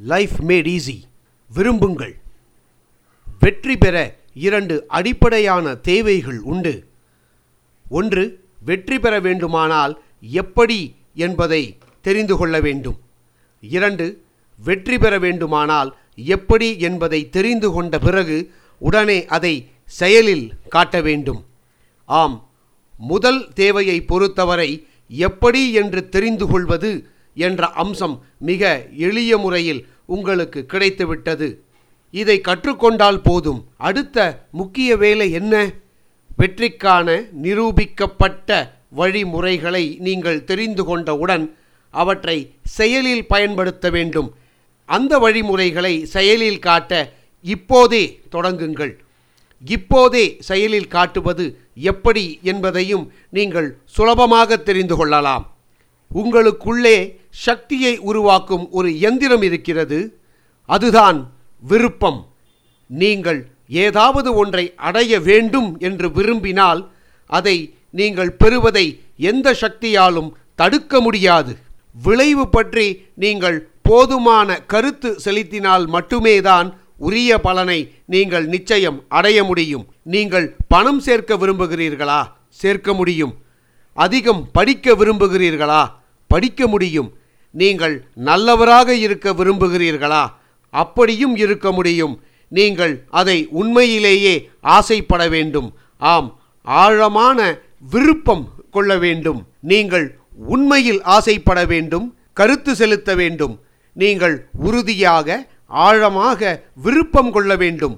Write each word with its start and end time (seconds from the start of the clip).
Life 0.00 0.36
mat 0.46 0.68
easy 0.76 0.98
விரும்புங்கள். 1.50 2.14
வெற்றி 3.40 3.76
பெற 3.76 3.96
இரண்டு 4.34 4.84
அடிப்படையான 4.88 5.74
தேவைகள் 5.74 6.40
உண்டு. 6.40 6.86
ஒன்று 7.90 8.44
வெற்றி 8.64 8.98
பெற 8.98 9.20
வேண்டுமானால் 9.20 10.02
எப்படி 10.20 10.94
என்பதை 11.14 11.76
தெரிந்து 12.00 12.36
கொள்ள 12.36 12.60
வேண்டும். 12.60 12.98
இரண்டு 13.60 14.22
வெற்றி 14.64 14.98
பெற 14.98 15.18
வேண்டுமானால் 15.18 15.96
எப்படி 16.16 16.78
என்பதை 16.78 17.30
தெரிந்து 17.30 17.70
கொண்ட 17.70 17.98
பிறகு 17.98 18.52
உடனே 18.78 19.26
அதை 19.26 19.54
செயலில் 19.84 20.52
காட்ட 20.68 21.00
வேண்டும். 21.00 21.44
ஆம் 22.04 22.48
முதல் 22.98 23.52
தேவையை 23.52 24.02
பொறுத்தவரை 24.02 24.86
எப்படி 25.08 25.72
என்று 25.72 26.08
தெரிந்து 26.08 26.46
கொள்வது 26.46 26.90
என்ற 27.34 27.68
அம்சம் 27.68 28.24
மிக 28.38 28.86
எளிய 28.96 29.38
முறையில் 29.38 29.86
உங்களுக்கு 30.06 30.66
கிடைத்துவிட்டது. 30.68 31.56
இதை 32.10 32.40
கற்றுக்கொண்டால் 32.40 33.20
போதும். 33.22 33.68
அடுத்த 33.76 34.46
முக்கிய 34.50 34.96
வேலை 34.96 35.30
என்ன? 35.30 35.70
வெற்றிக்கான 36.38 37.28
நிரூபிக்கப்பட்ட 37.42 38.70
வழிமுறைகளை 38.88 39.96
நீங்கள் 40.00 40.44
தெரிந்து 40.44 40.84
கொண்டவுடன் 40.84 41.56
அவற்றை 41.90 42.54
செயலில் 42.62 43.26
பயன்படுத்த 43.26 43.90
வேண்டும். 43.90 44.34
அந்த 44.86 45.18
வழிமுறைகளை 45.18 46.06
செயலில் 46.06 46.58
காட்ட 46.58 47.12
இப்போதே 47.42 48.20
தொடங்குங்கள். 48.32 48.96
இப்போதே 49.64 50.36
செயலில் 50.38 50.88
காட்டுவது 50.88 51.58
எப்படி 51.74 52.38
என்பதையும் 52.42 53.12
நீங்கள் 53.30 53.78
சுலபமாக 53.84 54.56
தெரிந்து 54.56 54.96
கொள்ளலாம். 54.96 55.51
உங்களுக்குள்ளே 56.20 56.96
சக்தியை 57.30 57.98
உருவாக்கும் 57.98 58.64
ஒரு 58.70 59.00
எந்திரம் 59.00 59.42
இருக்கிறது. 59.42 60.00
அதுதான் 60.64 61.18
விருப்பம். 61.62 62.20
நீங்கள் 62.86 63.40
ஏதாவது 63.68 64.34
ஒன்றை 64.34 64.64
அடைய 64.88 65.20
வேண்டும் 65.20 65.68
என்று 65.88 66.06
விரும்பினால் 66.12 66.80
அதை 67.26 67.56
நீங்கள் 67.90 68.32
பெறுவதை 68.42 68.86
எந்த 69.16 69.48
சக்தியாலும் 69.60 70.30
தடுக்க 70.54 71.00
முடியாது. 71.00 71.52
விளைவு 72.04 72.48
பற்றி 72.48 72.86
நீங்கள் 73.14 73.58
போதுமான 73.82 74.58
கருத்து 74.72 75.10
செலுத்தினால் 75.20 75.86
மட்டுமே 75.86 76.40
தான் 76.40 76.68
உரிய 76.96 77.40
பலனை 77.40 77.78
நீங்கள் 78.06 78.46
நிச்சயம் 78.46 78.98
அடைய 79.08 79.44
முடியும். 79.44 79.86
நீங்கள் 80.02 80.46
பணம் 80.68 81.00
சேர்க்க 81.00 81.36
விரும்புகிறீர்களா? 81.36 82.20
சேர்க்க 82.62 82.94
முடியும். 82.94 83.34
அதிகம் 83.92 84.42
படிக்க 84.52 84.94
விரும்புகிறீர்களா? 84.94 85.82
படிக்க 86.32 86.66
முடியும். 86.72 87.10
நீங்கள் 87.60 87.96
நல்லவராக 88.28 88.88
இருக்க 89.06 89.26
விரும்புகிறீர்களா? 89.38 90.24
அப்படியும் 90.72 91.34
இருக்க 91.44 91.66
முடியும். 91.78 92.14
நீங்கள் 92.58 92.94
அதை 93.20 93.38
உண்மையிலேயே 93.60 94.34
ஆசைப்பட 94.76 95.22
வேண்டும். 95.34 95.68
ஆம் 96.12 96.28
ஆழமான 96.62 97.38
விருப்பம் 97.92 98.44
கொள்ள 98.74 98.92
வேண்டும். 99.04 99.40
நீங்கள் 99.72 100.06
உண்மையில் 100.52 101.00
ஆசைப்பட 101.16 101.60
வேண்டும் 101.72 102.06
கருத்து 102.38 102.72
செலுத்த 102.80 103.10
வேண்டும். 103.20 103.54
நீங்கள் 104.02 104.36
உறுதியாக 104.66 105.28
ஆழமாக 105.86 106.40
விருப்பம் 106.84 107.30
கொள்ள 107.34 107.52
வேண்டும். 107.62 107.96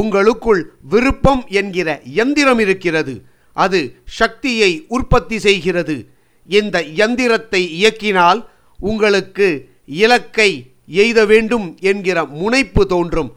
உங்களுக்குள் 0.00 0.62
விருப்பம் 0.92 1.42
என்கிற 1.58 1.88
எந்திரம் 2.22 2.60
இருக்கிறது. 2.64 3.14
அது 3.56 3.80
சக்தியை 4.20 4.70
உற்பத்தி 4.96 5.36
செய்கிறது. 5.46 5.96
இந்த 6.58 6.76
யந்திரத்தை 7.00 7.62
இயக்கினால் 7.80 8.40
உங்களுக்கு 8.78 9.48
இலக்கை 10.02 10.50
எய்த 11.02 11.18
வேண்டும் 11.32 11.66
என்கிற 11.80 12.18
முனைப்பு 12.40 12.82
தோன்றும். 12.86 13.30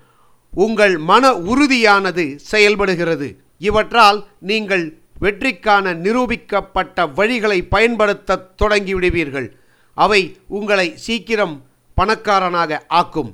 உங்கள் 0.53 0.95
மன 1.11 1.33
உறுதியானது 1.51 2.25
செயல்படுகிறது. 2.51 3.27
இவற்றால் 3.59 4.19
நீங்கள் 4.39 4.85
வெற்றிக்கான 5.21 5.93
நிரூபிக்கப்பட்ட 6.05 7.05
வழிகளை 7.17 7.59
பயன்படுத்த 7.69 8.39
தொடங்கிவிடுவீர்கள். 8.61 9.47
அவை 9.97 10.21
உங்களை 10.47 10.87
சீக்கிரம் 11.05 11.55
பணக்காரனாக 11.97 12.81
ஆக்கும். 12.99 13.31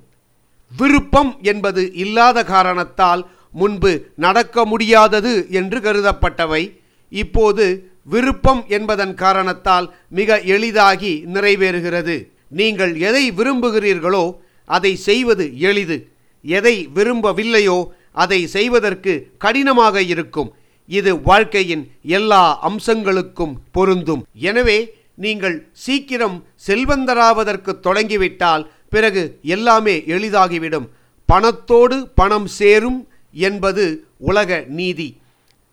விருப்பம் 0.72 1.31
என்பது 1.41 1.84
இல்லாத 1.94 2.44
காரணத்தால் 2.44 3.22
முன்பு 3.51 3.91
நடக்க 4.16 4.66
முடியாதது 4.66 5.34
என்று 5.50 5.78
கருதப்பட்டவை. 5.79 6.63
இப்போது 7.11 7.66
விருப்பம் 8.03 8.65
என்பதன் 8.67 9.13
காரணத்தால் 9.13 9.93
மிக 10.09 10.41
எளிதாகி 10.41 11.25
நிறைவேறுகிறது. 11.33 12.27
நீங்கள் 12.49 12.95
எதை 12.95 13.31
விரும்புகிறீர்களோ 13.31 14.35
அதை 14.65 14.95
செய்வது 14.95 15.59
எளிது. 15.59 16.09
எதை 16.41 16.89
விரும்பவில்லையோ 16.95 17.89
அதை 18.11 18.47
செய்வதற்கு 18.47 19.31
கடினமாக 19.37 20.01
இருக்கும். 20.01 20.53
இது 20.85 21.21
வாழ்க்கையின் 21.21 21.91
எல்லா 22.01 22.59
அம்சங்களுக்கும் 22.69 23.53
பொருந்தும். 23.71 24.25
எனவே 24.33 24.93
நீங்கள் 25.16 25.69
சீக்கிரம் 25.71 26.45
செல்வந்தராவதற்கு 26.67 27.79
தொடங்கிவிட்டால் 27.79 28.69
பிறகு 28.89 29.39
எல்லாமே 29.41 29.95
எளிதாகிவிடும். 30.05 30.87
பணத்தோடு 31.29 32.07
பணம் 32.16 32.47
சேரும் 32.47 33.07
என்பது 33.31 34.07
உலக 34.17 34.66
நீதி. 34.67 35.19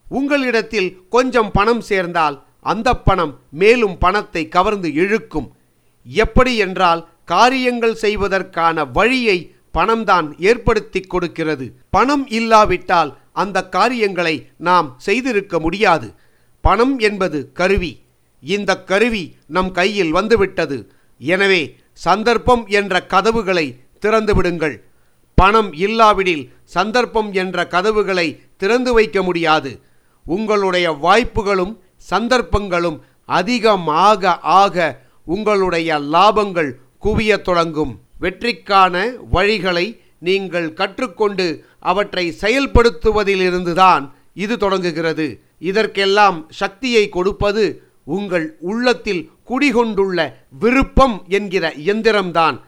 உங்களிடத்தில் 0.08 1.06
கொஞ்சம் 1.08 1.50
பணம் 1.50 1.80
சேர்ந்தால் 1.80 2.44
அந்த 2.60 2.94
பணம் 2.96 3.40
மேலும் 3.50 3.98
பணத்தை 3.98 4.48
கவர்ந்து 4.48 4.92
இழுக்கும். 4.92 5.52
எப்படி 6.06 6.56
என்றால் 6.56 7.08
காரியங்கள் 7.24 7.94
செய்வதற்கான 7.94 8.84
வழியை 8.84 9.54
பணம்தான் 9.72 10.38
ஏற்படுத்தி 10.38 11.00
கொடுக்கிறது. 11.00 11.72
பணம் 11.90 12.28
இல்லாவிட்டால் 12.28 13.18
அந்த 13.32 13.68
காரியங்களை 13.68 14.46
நாம் 14.56 14.94
செய்திருக்க 14.98 15.60
முடியாது. 15.60 16.14
பணம் 16.60 16.98
என்பது 16.98 17.52
கருவி. 17.52 18.00
இந்த 18.42 18.82
கருவி 18.82 19.36
நம் 19.46 19.72
கையில் 19.72 20.10
வந்துவிட்டது. 20.10 20.90
எனவே 21.18 21.76
சந்தர்ப்பம் 21.92 22.66
என்ற 22.66 23.06
கதவுகளை 23.06 23.80
திறந்துவிடுங்கள் 24.00 24.84
பணம் 25.34 25.72
இல்லாவிடில் 25.72 26.52
சந்தர்ப்பம் 26.64 27.32
என்ற 27.32 27.66
கதவுகளை 27.66 28.40
திறந்து 28.56 28.92
வைக்க 28.92 29.22
முடியாது. 29.22 29.80
உங்களுடைய 30.26 30.92
வாய்ப்புகளும் 30.92 31.80
சந்தர்ப்பங்களும் 31.96 33.00
அதிகமாக 33.24 34.38
ஆக 34.38 35.04
உங்களுடைய 35.24 35.98
லாபங்கள் 35.98 36.70
குவியத் 37.02 37.42
தொடங்கும். 37.42 38.00
வெற்றிக்கான 38.20 39.12
வழிகளை 39.32 40.00
நீங்கள் 40.18 40.72
கற்றுக்கொண்டு 40.72 41.64
அவற்றை 41.80 42.34
செயல்படுத்துவதிலிருந்துதான் 42.40 44.10
இது 44.34 44.58
தொடங்குகிறது. 44.58 45.40
இதற்கெல்லாம் 45.58 46.46
சக்தியை 46.50 47.08
கொடுப்பது 47.08 47.82
உங்கள் 48.04 48.56
உள்ளத்தில் 48.60 49.30
குடிகொண்டுள்ள 49.48 50.34
விருப்பம் 50.58 51.24
என்கிற 51.28 51.72
இயந்திரம்தான். 51.76 52.60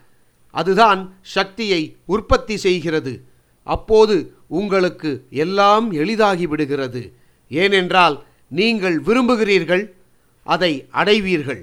அதுதான் 0.50 1.16
சக்தியை 1.22 1.96
உற்பத்தி 2.06 2.56
செய்கிறது. 2.56 3.24
அப்போது 3.64 4.34
உங்களுக்கு 4.48 5.24
எல்லாம் 5.30 5.92
எளிதாகிவிடுகிறது 5.92 7.16
ஏனென்றால் 7.48 8.24
நீங்கள் 8.48 8.98
விரும்புகிறீர்கள் 8.98 9.94
அதை 10.42 10.72
அடைவீர்கள். 10.90 11.62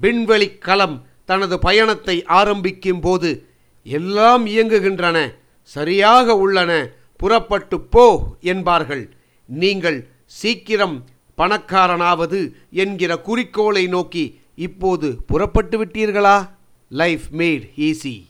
விண்வெளிக் 0.00 0.60
களம் 0.60 1.06
தனது 1.24 1.58
பயணத்தை 1.58 2.24
ஆரம்பிக்கும் 2.24 3.00
போது 3.00 3.46
எல்லாம் 3.82 4.46
இயங்குகின்றன 4.46 5.34
சரியாக 5.62 6.36
உள்ளன 6.36 6.88
புறப்பட்டு 7.16 7.80
போ 7.80 8.06
என்பார்கள். 8.40 9.14
நீங்கள் 9.48 10.08
சீக்கிரம் 10.26 11.04
பணக்காரனாவது 11.38 12.52
என்கிற 12.70 13.18
குறிக்கோளை 13.18 13.86
நோக்கி 13.86 14.40
இப்போது 14.54 15.16
புறப்பட்டு 15.26 15.84
விட்டீர்களா? 15.84 16.50
லைஃப் 16.88 17.26
மேட் 17.32 17.66
ஈஸி 17.76 18.26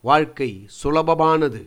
வாழ்க்கை 0.00 0.68
சுலபமானது. 0.82 1.60